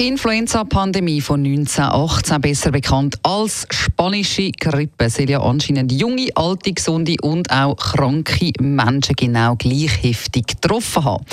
[0.00, 7.50] Influenza-Pandemie von 1918, besser bekannt als spanische Grippe, soll ja anscheinend junge, alte, gesunde und
[7.50, 11.24] auch kranke Menschen genau gleich heftig getroffen haben.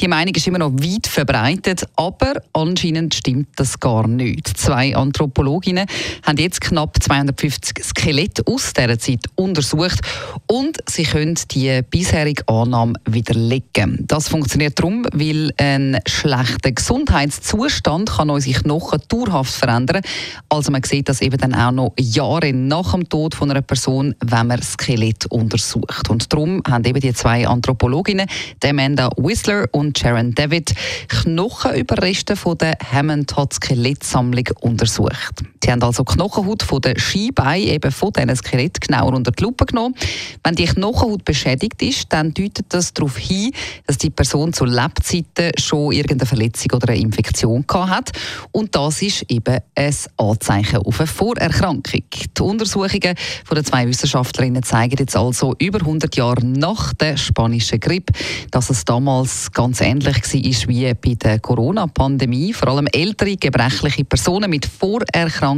[0.00, 4.56] Die Meinung ist immer noch weit verbreitet, aber anscheinend stimmt das gar nicht.
[4.56, 5.86] Zwei Anthropologinnen
[6.22, 10.00] haben jetzt knapp 250 Skelette aus dieser Zeit untersucht
[10.46, 13.98] und sie können die bisherige Annahme widerlegen.
[14.06, 20.02] Das funktioniert darum, weil ein schlechter Gesundheitszustand kann unsere Knochen dauerhaft verändern.
[20.48, 24.14] Also man sieht das eben dann auch noch Jahre nach dem Tod von einer Person,
[24.20, 26.08] wenn man Skelett untersucht.
[26.08, 28.28] Und darum haben eben die zwei Anthropologinnen,
[28.64, 30.74] Amanda Whistler und Sharon David,
[31.08, 35.44] Knochenüberreste von der Hammond Skelettsammlung untersucht.
[35.64, 39.64] Sie haben also Knochenhaut von den Skibeinen eben von diesen Skelett genauer unter die Lupe
[39.64, 39.94] genommen.
[40.42, 43.50] Wenn die Knochenhaut beschädigt ist, dann deutet das darauf hin,
[43.86, 48.12] dass die Person zu Lebzeiten schon irgendeine Verletzung oder eine Infektion gehabt hat.
[48.52, 52.02] Und das ist eben ein Anzeichen auf eine Vorerkrankung.
[52.02, 53.14] Die Untersuchungen
[53.46, 58.12] von den zwei Wissenschaftlerinnen zeigen jetzt also über 100 Jahre nach der spanischen Grippe,
[58.50, 62.52] dass es damals ganz ähnlich war wie bei der Corona-Pandemie.
[62.52, 65.53] Vor allem ältere, gebrechliche Personen mit Vorerkrankungen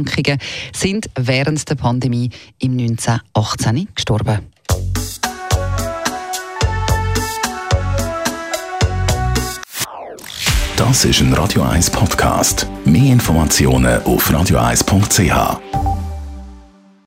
[0.73, 4.39] sind während der Pandemie im 1918 gestorben.
[10.77, 12.67] Das ist ein Radio 1 Podcast.
[12.85, 15.86] Mehr Informationen auf radio1.ch.